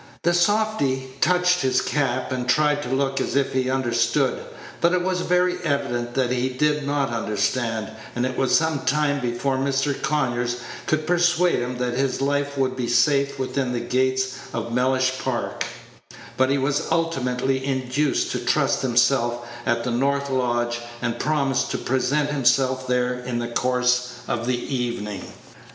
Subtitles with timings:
[0.23, 4.39] The softy touched his cap, and tried to look as if he understood;
[4.81, 9.19] but it was very evident that he did not understand, and it was some time
[9.19, 9.93] before Mr.
[10.01, 10.55] Conyers
[10.87, 15.65] could persuade him that his life would be safe within the gates of Mellish Park;
[16.35, 21.77] but he was ultimately induced to trust himself at the north lodge, and promised to
[21.77, 25.23] present himself there in the course of the evening.